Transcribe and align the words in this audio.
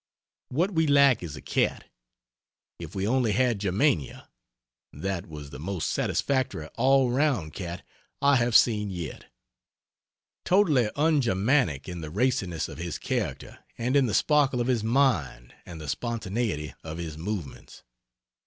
What 0.49 0.71
we 0.71 0.87
lack 0.87 1.21
is 1.21 1.35
a 1.35 1.43
cat. 1.43 1.87
If 2.79 2.95
we 2.95 3.07
only 3.07 3.33
had 3.33 3.59
Germania! 3.59 4.29
That 4.91 5.27
was 5.27 5.51
the 5.51 5.59
most 5.59 5.91
satisfactory 5.91 6.65
all 6.75 7.11
round 7.11 7.53
cat 7.53 7.85
I 8.19 8.37
have 8.37 8.55
seen 8.55 8.89
yet. 8.89 9.27
Totally 10.43 10.89
ungermanic 10.95 11.87
in 11.87 12.01
the 12.01 12.09
raciness 12.09 12.67
of 12.67 12.79
his 12.79 12.97
character 12.97 13.59
and 13.77 13.95
in 13.95 14.07
the 14.07 14.15
sparkle 14.15 14.59
of 14.59 14.65
his 14.65 14.83
mind 14.83 15.53
and 15.67 15.79
the 15.79 15.87
spontaneity 15.87 16.73
of 16.83 16.97
his 16.97 17.15
movements. 17.15 17.83